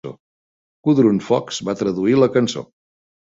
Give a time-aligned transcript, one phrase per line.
[0.87, 2.65] Gudrun Fox va traduir la cançó.